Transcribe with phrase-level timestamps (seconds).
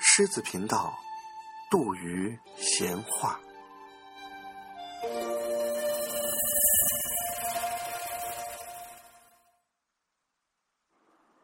[0.00, 0.98] 狮子频道，
[1.70, 3.40] 杜鱼闲话。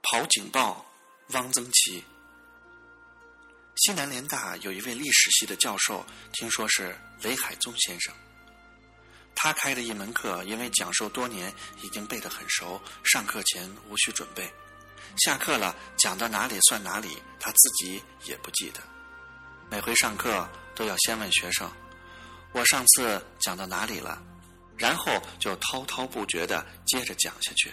[0.03, 0.85] 跑警报，
[1.31, 2.05] 汪曾祺。
[3.77, 8.15] 西南联大有一位历史系的教授，听说是雷海宗先生。
[9.35, 11.53] 他开的一门课，因为讲授多年，
[11.83, 14.51] 已经背得很熟，上课前无需准备。
[15.19, 18.81] 下课了，讲到哪里算哪里，他自己也不记得。
[19.71, 21.71] 每回上课都要先问学生
[22.53, 24.23] ：“我上次讲到哪里了？”
[24.77, 27.73] 然后就滔滔不绝的接着讲下去。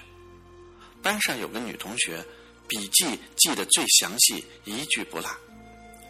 [1.01, 2.23] 班上有个女同学，
[2.67, 5.29] 笔记记得最详细，一句不落。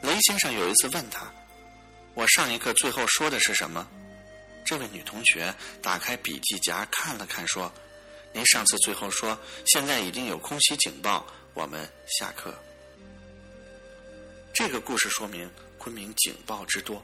[0.02, 1.32] 雷先生有一次问他
[2.13, 3.88] ：“我上一课最后说的是什么？”
[4.66, 7.72] 这位女同学打开笔记夹看了看，说
[8.32, 11.88] ：“您上次最后说现在已经有空袭警报，我们
[12.20, 12.54] 下课。”
[14.54, 17.04] 这个故事说明昆明警报之多。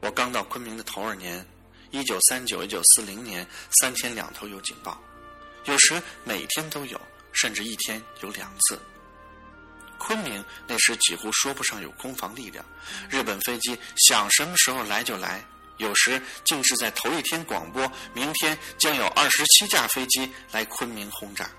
[0.00, 1.44] 我刚到昆明的头二年，
[1.90, 3.46] 一九三九、一九四零年，
[3.80, 5.00] 三天两头有警报，
[5.64, 7.00] 有时每天都有，
[7.32, 8.78] 甚至一天有两次。
[9.98, 12.64] 昆明那时几乎说不上有空防力量，
[13.08, 15.42] 日本飞机想什么时候来就来。
[15.78, 21.50] 有时竟是在头一天广播，明天将有二十七架飞机来昆明轰炸。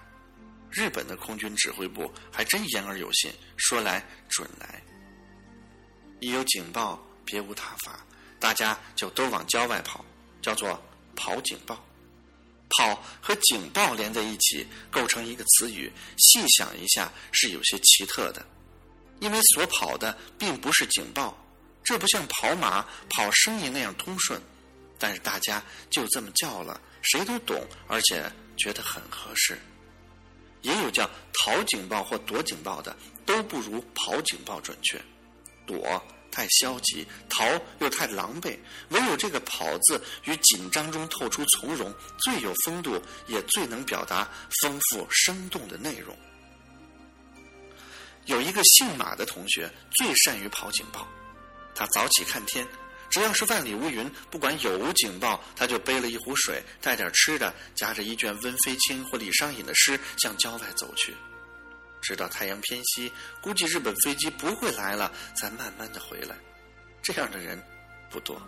[0.72, 4.82] 日本的空军指挥部还真言而有信，说来准来。
[6.20, 8.06] 一有警报，别无他法，
[8.40, 10.04] 大家就都往郊外跑，
[10.42, 10.82] 叫做
[11.16, 11.82] 跑警报。
[12.70, 15.92] 跑和警报连在一起，构成一个词语。
[16.18, 18.46] 细想一下，是有些奇特的，
[19.20, 21.38] 因为所跑的并不是警报。
[21.86, 24.42] 这不像跑马、跑生意那样通顺，
[24.98, 29.58] 但是大家就这么叫了，谁都懂，而且觉得很合适。
[30.64, 35.00] 也有叫逃警报或躲警报的，都不如跑警报准确。
[35.68, 37.46] 躲太消极，逃
[37.80, 38.58] 又太狼狈，
[38.90, 41.94] 唯有这个跑字与紧张中透出从容，
[42.24, 44.28] 最有风度，也最能表达
[44.62, 46.18] 丰富生动的内容。
[48.26, 51.08] 有一个姓马的同学最善于跑警报。
[51.76, 52.66] 他早起看天，
[53.10, 61.14] 只要是万里无云，不管有无警报，他就背了一壶水，带点吃的，夹着一卷温飞卿或李商隐的诗，向郊外走去。
[62.02, 66.36] 直到太阳偏西，估计日本飞机不会来了，再慢慢的回来。
[67.02, 67.62] 这样的人
[68.10, 68.42] 不多。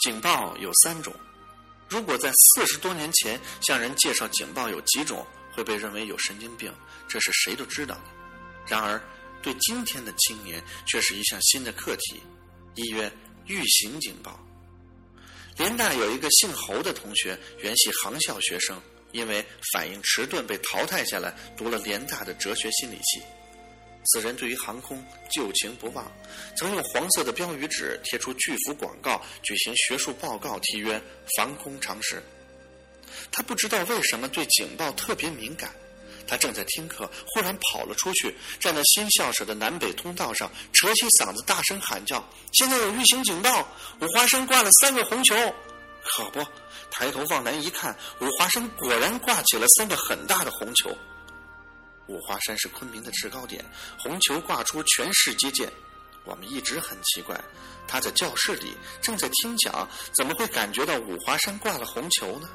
[0.00, 1.14] 警报有三种，
[1.88, 6.74] 如果在四十多年前向人介绍警报有几种，会被认为有神经病，
[7.06, 7.96] 这是谁都知道。
[8.66, 9.00] 然而。
[9.42, 12.20] 对今天的青年却是一项新的课题。
[12.74, 13.10] 一曰
[13.46, 14.38] 预行警报。
[15.56, 18.80] 联大有一个姓侯的同学，原系航校学生，
[19.12, 23.20] 因为反应迟钝被淘汰下来，读了联大的哲学心理系。
[24.06, 26.10] 此人对于航空旧情不忘，
[26.56, 30.98] 曾用黄色的标语纸贴出巨幅广告，举行学术报告，题曰
[31.36, 32.16] 《防空常识》。
[33.30, 35.74] 他不知道为什么对警报特别敏感。
[36.30, 42.24] 他正在听课，忽然跑了出去，站在新校舍的南北通道上，扯起嗓子大声喊叫
[42.54, 43.66] ：“现在有预警警报！
[44.00, 45.34] 五华山挂了三个红球！”
[46.06, 46.40] 可不，
[46.88, 50.96] 抬头往南一看，五华山果然挂起了三个很大的红球。
[52.06, 53.64] 五华山是昆明的制高点，
[53.98, 55.68] 红球挂出，全市皆见。
[56.22, 57.38] 我们一直很奇怪，
[57.88, 62.48] 他在教室里正在听讲，怎么会感觉到五华山挂了红球呢？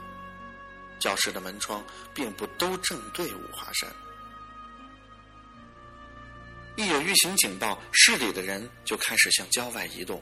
[1.00, 3.90] 教室的门窗并不都正对五华山。
[6.78, 10.22] 一有预警警报，市里的人就开始向郊外移动。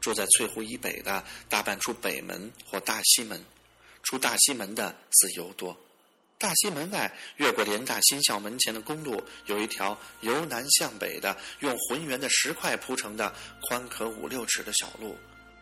[0.00, 3.40] 住在翠湖以北的，大半出北门或大西门；
[4.02, 5.76] 出大西门的，自由多。
[6.38, 15.16] 大西门外，越过联大新校门前的公路，有一条由南向北的，用浑圆的石块铺成的，宽可五六尺的小路。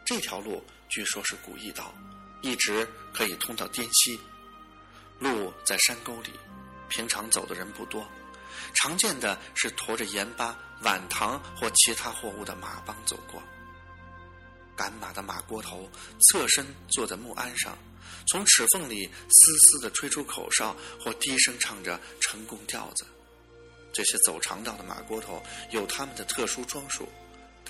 [0.06, 1.94] 这条路据说是古驿道，
[2.40, 4.18] 一直可以通到滇西。
[5.20, 6.32] 路在山沟里，
[6.88, 8.04] 平常走的人不多，
[8.74, 13.40] 常见的是驮着盐巴、碗糖或其他货物的马帮走过。
[14.74, 15.88] 赶马的马锅头
[16.30, 17.76] 侧身坐在木鞍上，
[18.28, 23.06] 从齿缝里嘶嘶地吹出口哨或低声唱着成功调子。
[23.92, 27.06] 这些走长道的马锅头有他们的特殊装束。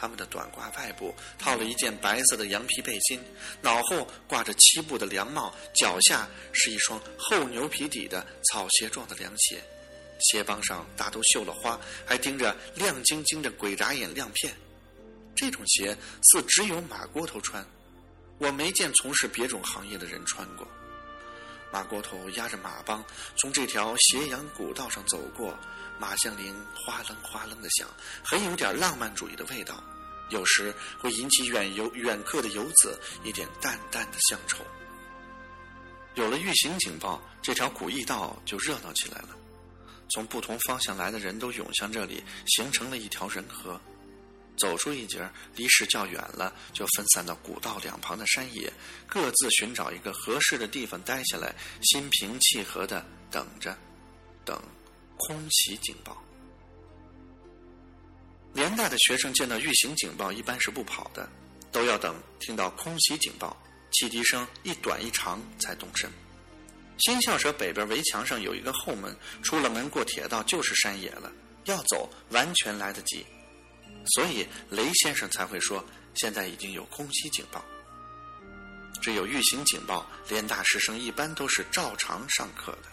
[0.00, 3.20] 他们的短褂外部套了一件白色的羊皮背心，
[3.60, 9.62] 脑后挂着七步的凉帽，脚下是一双厚牛皮底的草鞋状的凉鞋，
[10.20, 14.56] 鞋帮上大都绣了花，还钉着亮晶晶的鬼眨眼亮片。
[15.36, 17.62] 这种鞋似只有马锅头穿，
[18.38, 20.66] 我没见从事别种行业的人穿过。
[21.72, 23.04] 马锅头压着马帮
[23.36, 25.56] 从这条斜阳古道上走过，
[25.98, 27.88] 马相铃哗楞哗楞的响，
[28.24, 29.82] 很有点浪漫主义的味道。
[30.30, 34.58] 有时会引起远游远客的游子一点淡淡的乡愁。
[36.14, 39.28] 有了预行警报，这条古驿道就热闹起来了。
[40.10, 43.80] 从不同方向来的人都涌向这里，形成了一条人河。
[44.60, 48.72] 走出一截，离市较远了，就分散到古道两旁的山野，
[49.06, 53.76] 各自寻找一个合适的地方待下来，心平气和的等着，
[54.44, 54.62] 等
[55.16, 56.22] 空袭警报。
[58.52, 61.28] 联大的学生见到预警警报，一般是不跑的，
[61.72, 63.56] 都要等听到空袭警报，
[63.92, 66.10] 汽笛声一短一长才动身。
[66.98, 71.32] 新校舍北边围墙上有一个后门，出了门过铁道就是山野了，
[71.64, 73.24] 要走完全来得及。
[74.06, 77.64] 所以雷先生才会说，现在已经有空袭警报。
[79.00, 82.88] 只有预警警报，联大师生一般都是照常上课的。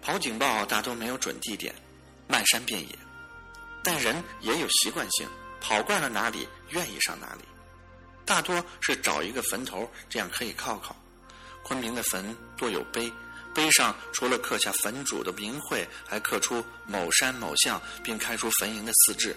[0.00, 1.74] 跑警报大多没有准地点，
[2.26, 2.98] 漫山遍野。
[3.84, 5.28] 但人也有习惯性，
[5.60, 7.42] 跑惯了哪里，愿意上哪里。
[8.24, 10.96] 大多是找一个坟头，这样可以靠靠。
[11.62, 13.12] 昆明的坟多有碑，
[13.54, 19.36] 碑上除了刻下坟主的名讳，还刻出某山某巷，并开出坟茔的四志。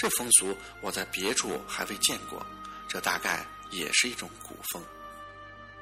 [0.00, 2.42] 这风俗我在别处还未见过，
[2.88, 4.82] 这大概也是一种古风。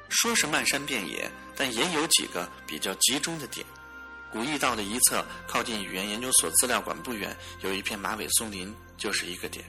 [0.09, 3.65] 说是漫山遍野，但也有几个比较集中的点。
[4.29, 9.63] 古驿道的一侧，靠近语言研究所资料馆不远，有一片马尾松林，就是一个点。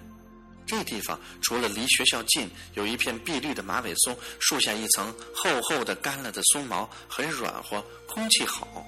[0.67, 8.85] 这地方除了离学校近，有一片碧绿的马尾松，树下一层厚厚的干了的松毛，很软和，空气好。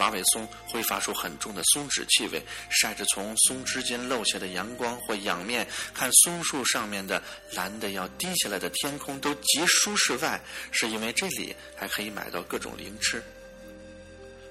[0.00, 10.16] 马尾松会发出很重的松脂气味，晒着从松枝间漏下的阳光，或仰面看松树上面的蓝的要滴下来的天空，都极舒适。
[10.16, 10.40] 外
[10.72, 13.22] 是因为这里还可以买到各种零吃。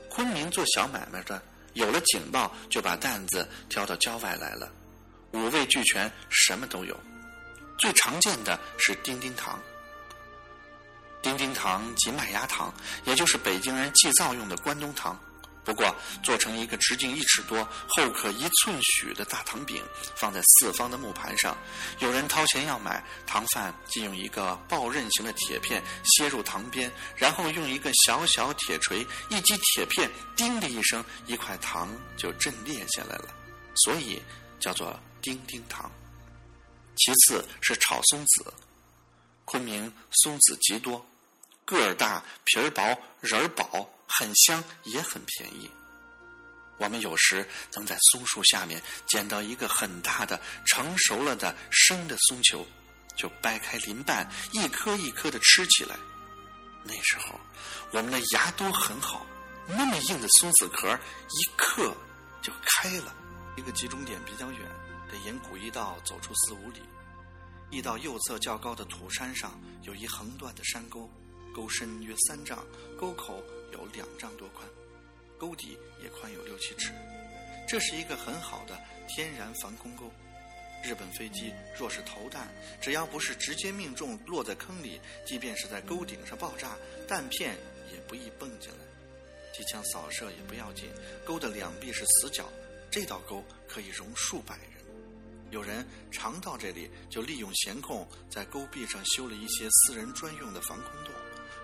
[0.08, 1.42] 昆明做小买卖的，
[1.74, 4.72] 有了警报就把担子挑到郊外来了，
[5.32, 6.96] 五味俱全，什么都有。
[7.80, 9.60] 最常见的是丁丁糖。
[11.24, 12.72] 丁丁糖及麦芽糖，
[13.06, 15.20] 也就是北京人祭灶用的关东糖。
[15.70, 19.84] 不过做成一个直径一尺多、厚可一寸许的大糖饼，
[20.16, 21.56] 放在四方的木盘上。
[22.00, 25.80] 有人掏钱要买，糖贩即用一个抱刃形的铁片
[26.18, 33.30] 楔入糖边，然后用一个小小铁锤一击铁片，叮的一声，一块糖就震裂下来了，
[33.84, 34.20] 所以
[34.60, 35.92] 叫做叮叮糖。
[36.96, 38.52] 其次是炒松子，
[39.46, 39.94] 昆明
[40.24, 41.06] 松子极多，
[41.64, 43.88] 个儿大，皮儿薄，仁儿薄。
[44.10, 45.70] 很香，也很便宜。
[46.78, 52.66] 我们有时能在松树下面捡到一个很大的、成熟了的生的松球，
[53.16, 55.98] 就掰开鳞瓣，一颗一颗的吃起来。
[56.86, 57.38] 那时候
[57.92, 59.26] 我们的牙都很好，
[59.68, 61.94] 那么硬的松子壳一刻
[62.42, 63.14] 就开了。
[63.58, 64.62] 一个集中点比较远，
[65.12, 66.82] 得沿古驿道走出四五里。
[67.72, 71.12] 驿道右侧较高的土山上有一横断的山沟，
[71.54, 72.66] 沟深约三丈，
[72.98, 73.44] 沟口。
[73.72, 74.68] 有两丈多宽，
[75.38, 76.92] 沟底也宽有六七尺，
[77.68, 80.12] 这是一个很好的天然防空沟。
[80.82, 82.48] 日本飞机若是投弹，
[82.82, 86.78] 只要不是直接命中落在坑里，即便是在沟顶上爆炸，
[87.08, 87.58] 弹片
[87.92, 88.78] 也不易蹦进来。
[89.54, 90.90] 机枪扫射也不要紧，
[91.26, 92.48] 沟的两壁是死角，
[92.90, 94.68] 这道沟可以容数百人。
[95.52, 101.14] 有人常到这里，就利用闲空在沟壁上修了一些私人专用的防空洞，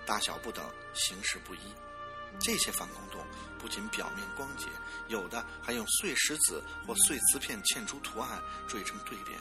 [0.04, 1.58] 大小不等，形式不一。
[2.38, 3.24] 这些防空洞
[3.58, 4.66] 不仅表面光洁，
[5.08, 9.38] 有的还用碎石子或碎瓷片嵌出图案，缀成对联。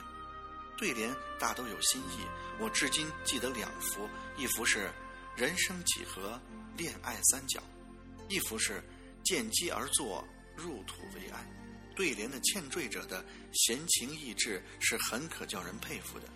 [0.77, 2.19] 对联大都有新意，
[2.59, 4.91] 我至今记得两幅：一幅是
[5.37, 6.39] “人生几何，
[6.75, 7.61] 恋爱三角”，
[8.27, 8.83] 一幅是
[9.23, 11.47] “见机而作，入土为安”。
[11.95, 13.23] 对联的嵌缀者的
[13.53, 16.27] 闲情逸致是很可叫人佩服的。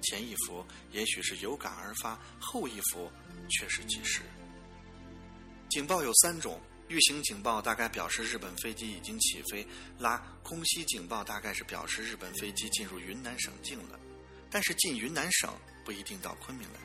[0.00, 3.12] 前一幅也许是有感而发，后一幅
[3.50, 4.22] 却是即时。
[5.72, 9.66] 警报有三种，预警警报大概表示日本飞机已经起飞，
[9.98, 13.98] 拉空袭警报大概是表示日本飞机进入云南省境了。
[14.50, 15.50] 但是进云南省
[15.82, 16.80] 不一定到昆明来，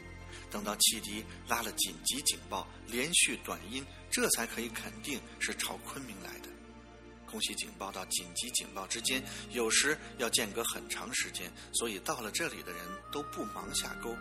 [0.49, 6.47] 等到汽笛拉了紧急警报，连续短音，这才可以肯定是朝昆明来的。
[7.29, 14.15] 空袭警报到紧急警报之间，有时要间隔很长时间，所以到了这里的人都不忙下沟，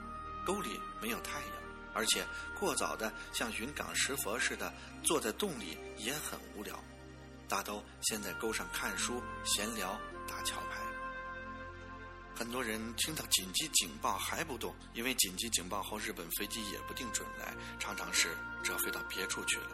[0.45, 0.71] 沟里
[1.01, 1.66] 没有太阳。
[1.97, 2.23] 而且
[2.59, 4.71] 过早的像云冈石佛似的
[5.03, 6.79] 坐在洞里也很无聊，
[7.49, 9.99] 大都先在沟上看书、闲聊、
[10.29, 10.83] 打桥牌。
[12.35, 19.67] 很多人听到紧急警报还不动，因为紧急警报后日本飞机也不定准来，常常是折飞到别处去了。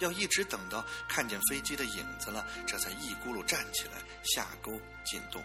[0.00, 4.72] 要一直等到看见飞机的影子了，这才一咕噜站起来下钩
[5.04, 5.40] 进洞。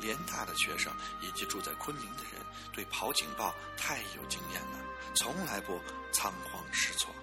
[0.00, 4.84] 联大的学生以及住在昆明的人对跑警报太有经验了，
[5.14, 5.80] 从来不
[6.12, 7.14] 仓皇失措。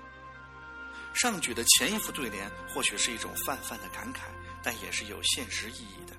[1.13, 4.21] 上举的前一副对联或许是一种泛泛的感慨，
[4.63, 6.17] 但也是有现实意义的。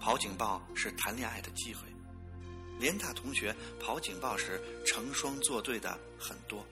[0.00, 1.80] 跑警报是谈恋爱的机会，
[2.78, 6.64] 联大同学跑警报时成双作对的很多。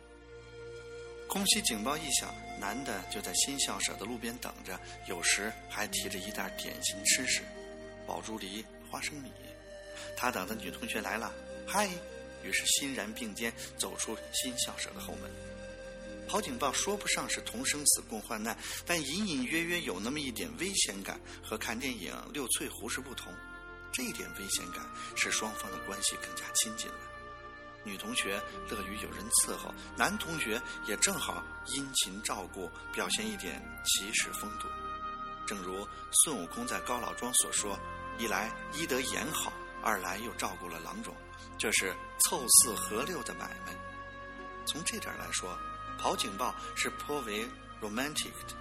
[1.28, 4.78] 空袭警报一响，男的就在新校舍的路边等着，
[5.08, 7.42] 有时还提着一袋点心吃食，
[8.06, 8.62] 宝珠梨、
[8.92, 9.32] 花生米。
[10.14, 11.32] 他等的女同学来了，
[11.66, 11.88] 嗨，
[12.44, 15.30] 于是欣然并肩走出新校舍的后门。
[16.28, 18.56] 跑警报说不上是同生死共患难，
[18.86, 23.32] 但隐隐约约有那么一点危险感，和看电影《六翠湖》是不同。
[23.90, 26.98] 这一点危险感使双方的关系更加亲近了。
[27.84, 34.68] 女同学乐于有人伺候，男同学也正好殷勤照顾，表现一点骑士风度。
[35.46, 35.86] 正如
[36.22, 37.76] 孙悟空在高老庄所说
[38.22, 39.52] ：“一来医得眼好，
[39.82, 41.12] 二来又照顾了郎中，
[41.58, 43.74] 这是凑四合六的买卖。”
[44.64, 45.58] 从这点来说。
[45.98, 47.46] 跑警报是颇为
[47.80, 48.56] romantic 的，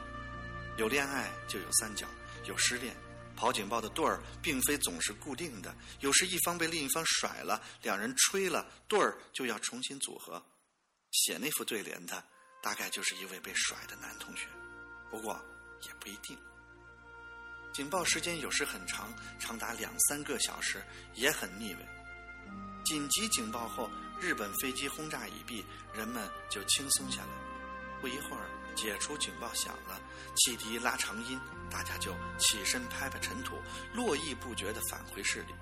[0.78, 2.06] 有恋爱就有三角，
[2.46, 2.96] 有失恋。
[3.36, 10.44] 跑警报的对儿并非总是固定的，有时一方被另一方甩了，两人吹了对儿就要重新组合。
[11.10, 12.24] 写那副对联的
[12.62, 14.46] 大概就是一位被甩的男同学，
[15.10, 15.34] 不过
[15.82, 16.38] 也不一定。
[17.74, 20.82] 警报时间有时很长，长达两三个小时，
[21.16, 21.80] 也很腻味。
[22.84, 23.90] 紧急警报后。
[24.22, 27.28] 日本飞机轰炸已毕，人们就轻松下来。
[28.00, 30.00] 不一会儿，解除警报响了，
[30.36, 31.40] 汽笛拉长音，
[31.72, 33.56] 大家就起身拍拍尘土，
[33.96, 35.56] 络绎不绝地返回市里。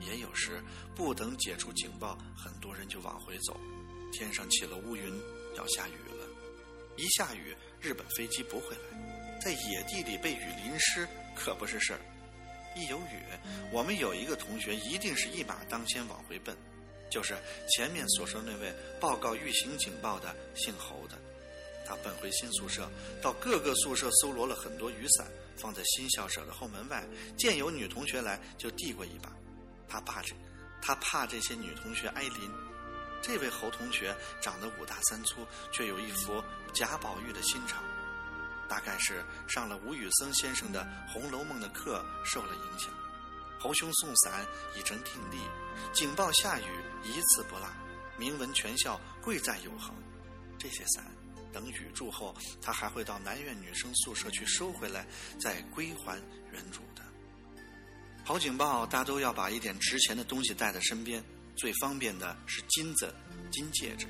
[0.00, 0.60] 也有时
[0.96, 3.56] 不等解除警报，很多人就往回走。
[4.10, 5.22] 天上起了乌云，
[5.54, 6.26] 要下雨了。
[6.96, 9.38] 一下雨，日本飞机不会来。
[9.40, 12.00] 在野地里被雨淋湿可不是事儿。
[12.74, 13.22] 一有雨，
[13.70, 16.56] 我们有一个同学一定是一马当先往回奔。
[17.10, 17.36] 就是
[17.68, 21.18] 前面所说那位报告预警警报的姓侯的，
[21.86, 27.04] 他奔回新宿舍，到各个宿舍搜罗了很多雨伞，放在新校舍的后门外。
[27.36, 29.30] 见有女同学来，就递过一把。
[29.86, 30.34] 他怕这，
[30.80, 32.50] 他怕这些女同学挨淋。
[33.20, 37.84] 这位侯同学长得五大三粗，却有一副贾宝玉的心肠，
[38.72, 42.88] 大概是上了吴宇森先生的《红楼梦》的课受了影响。
[43.60, 45.36] 侯兄送伞已成定例，
[45.92, 46.64] 警报下雨
[47.04, 47.68] 一次不落，
[48.16, 49.94] 名闻全校，贵在有恒。
[50.58, 51.04] 这些伞
[51.52, 55.06] 等雨住后，他还会到南苑女生宿舍去收回来，
[55.38, 56.18] 再归还
[56.50, 57.02] 原主的。
[58.24, 61.22] 跑警报，大都要把一点值钱的东西带在身边，
[61.56, 63.14] 最方便的是金子、
[63.50, 64.06] 金戒指。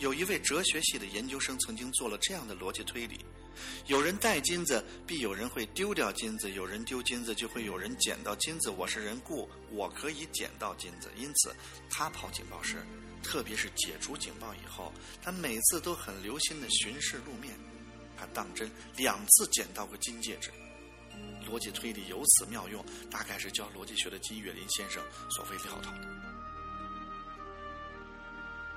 [0.00, 3.24] 有一位哲学系的研究生曾经做了这样的逻辑推理。
[3.86, 8.70] 有人带金子，必有人会丢掉金子；有人丢金子，就会有人捡到金子。
[8.70, 11.10] 我是人故，我可以捡到金子。
[11.16, 11.54] 因此，
[11.90, 12.76] 他跑警报时，
[13.22, 17.54] 特别是解除警报以后，他每次都很留心的巡视路面。
[18.16, 20.50] 他当真两次捡到过金戒指。
[21.46, 25.98] 逻辑推理有此妙用，大概是教逻辑学的金岳霖先生所谓料到的。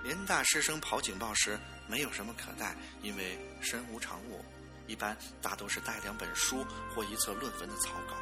[0.03, 4.45] 联大师生跑警报时，没有什么可带，因为身无长物。
[4.89, 8.15] 一般大都是带两本书或一册论文的草稿。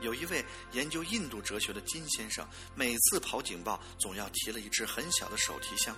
[0.00, 5.94] 有一位研究印度哲学的金先生，每次跑警报总要提了一只很小的手提箱，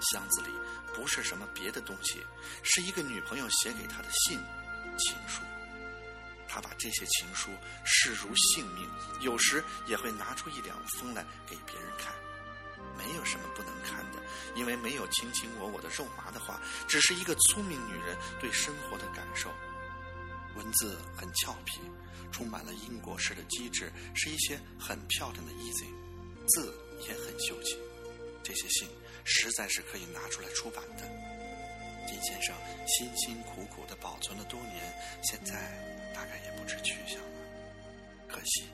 [0.00, 0.48] 箱子里
[0.92, 2.20] 不是什么别的东西，
[2.64, 4.38] 是一个女朋友写给他的信
[4.98, 5.40] 情书。
[6.48, 7.50] 他把这些情书
[7.84, 8.88] 视如性命，
[9.20, 12.12] 有时也会拿出一两封来给别人看。
[14.56, 19.50] 因为没有卿卿我我的肉麻的话，只是一个聪明女人对生活的感受。
[20.56, 21.80] 文字很俏皮，
[22.32, 25.86] 充满了英国式的机智，是一些很漂亮的 easy，
[26.48, 26.74] 字
[27.06, 27.78] 也很秀气。
[28.42, 28.88] 这些信
[29.24, 31.04] 实在是可以拿出来出版的。
[32.08, 32.54] 金先生
[32.86, 34.80] 辛辛苦苦的保存了多年，
[35.22, 35.54] 现在
[36.14, 38.28] 大概也不知去向了。
[38.28, 38.64] 可惜，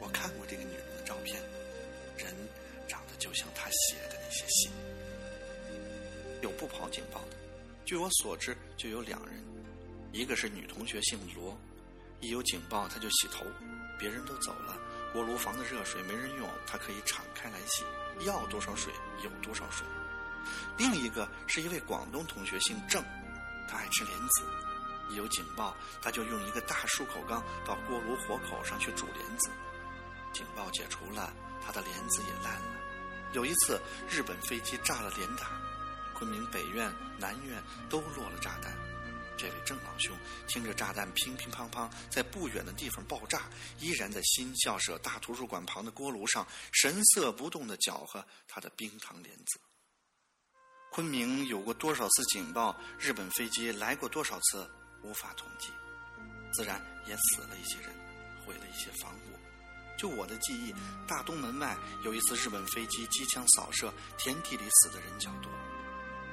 [0.00, 1.36] 我看过这个女人的照片，
[2.16, 2.34] 人。
[2.88, 4.70] 长得就像他写的那些信。
[6.42, 7.36] 有不跑警报的，
[7.84, 9.42] 据我所知就有两人，
[10.12, 11.56] 一个是女同学姓罗，
[12.20, 13.46] 一有警报她就洗头，
[13.98, 14.76] 别人都走了，
[15.12, 17.82] 锅炉房的热水没人用，她可以敞开来洗，
[18.26, 19.86] 要多少水有多少水。
[20.76, 23.02] 另一个是一位广东同学姓郑，
[23.66, 24.42] 他爱吃莲子，
[25.10, 29.48] 一有警报他就用一个大漱口缸到锅炉火口上去煮莲子。
[30.34, 31.32] 警报解除了，
[31.64, 32.80] 他的帘子也烂了。
[33.32, 35.50] 有一次，日本飞机炸了连打，
[36.14, 38.76] 昆明北院、南院都落了炸弹。
[39.36, 40.16] 这位郑老兄
[40.46, 49.60] 听着炸弹乒乒乓乓在不远的地方爆炸，依然在新校舍大图书馆旁的锅炉上神色不动地搅和他的冰糖莲子。
[50.92, 52.78] 昆明有过多少次警报？
[53.00, 54.70] 日本飞机来过多少次？
[55.02, 55.70] 无法统计。
[56.52, 57.90] 自然也死了一些人，
[58.46, 59.43] 毁了一些房屋。
[59.96, 60.74] 就我的记忆，
[61.06, 65.50] 大东门外有一次日本飞机机枪扫射，田地里死的人较多。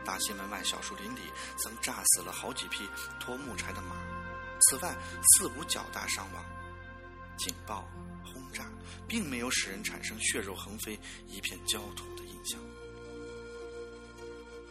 [0.04, 1.22] 大西门外小树林里
[1.58, 2.90] 曾炸死了好几匹
[3.20, 3.96] 拖木柴的马。
[4.62, 4.96] 此外，
[5.34, 6.44] 四五较大伤亡。
[7.38, 7.88] 警报、
[8.24, 8.66] 轰炸，
[9.08, 12.60] 并没有使人产生血肉横飞、一片焦土的印象。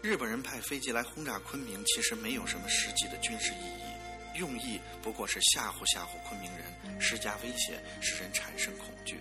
[0.02, 3.99] 日本人派飞机来轰炸昆明，其实没有什么实际的军事意义，
[4.40, 9.20] 用意不过是吓唬吓唬昆明人，施加威胁，使人产生恐惧。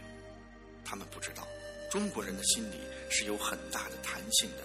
[0.85, 1.45] 他们不知道，
[1.91, 2.79] 中国人的心理
[3.11, 4.63] 是有很大的弹性的，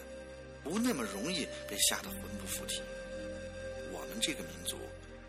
[0.62, 2.80] 不那么容易被吓得魂不附体。
[3.92, 4.78] 我们这个民族，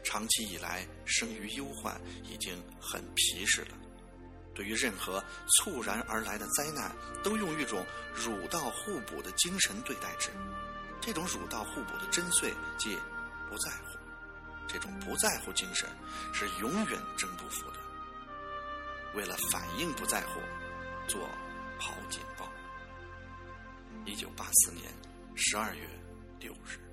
[0.03, 3.75] 长期以来生于忧患，已经很皮实了。
[4.53, 5.21] 对于任何
[5.57, 10.29] 猝然而来的灾难，都用一种儒道互补的精神对待之。
[11.01, 12.95] 这种儒道互补的真髓，即
[13.49, 14.04] 不在乎。
[14.67, 15.89] 这种不在乎精神，
[16.33, 17.77] 是永远争不服的。
[19.13, 20.41] 为了反应不在乎，
[21.07, 21.27] 做
[21.79, 22.51] 跑警报。
[24.05, 24.91] 一九八四年
[25.35, 25.87] 十二月
[26.39, 26.84] 六日。